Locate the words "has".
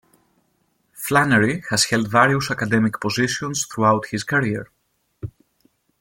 1.69-1.83